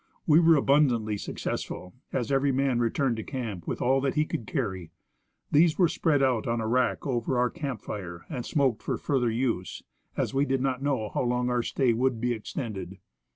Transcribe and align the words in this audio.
We 0.25 0.39
were 0.39 0.55
abundantly 0.55 1.15
successful, 1.17 1.93
as 2.11 2.31
every 2.31 2.51
man 2.51 2.79
returned 2.79 3.17
to 3.17 3.23
camp 3.23 3.67
with 3.67 3.83
all 3.83 4.01
that 4.01 4.15
he 4.15 4.25
could 4.25 4.47
carry. 4.47 4.89
These 5.51 5.77
were 5.77 5.87
spread 5.87 6.23
out 6.23 6.47
on 6.47 6.59
a 6.59 6.67
rack 6.67 7.05
over 7.05 7.37
our 7.37 7.51
camp 7.51 7.81
fire 7.83 8.25
and 8.27 8.43
smoked 8.43 8.81
for 8.81 8.97
further 8.97 9.29
use, 9.29 9.83
as 10.17 10.33
we 10.33 10.43
did 10.45 10.59
not 10.59 10.81
know 10.81 11.09
how 11.13 11.21
long 11.21 11.51
our 11.51 11.61
stay 11.61 11.93
would 11.93 12.19
be 12.19 12.33
extended. 12.33 12.97